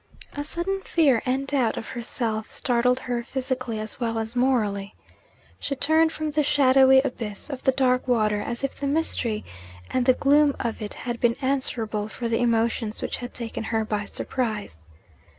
[0.33, 4.95] A sudden fear and doubt of herself, startled her physically as well as morally.
[5.59, 9.45] She turned from the shadowy abyss of the dark water as if the mystery
[9.91, 13.85] and the gloom of it had been answerable for the emotions which had taken her
[13.85, 14.83] by surprise.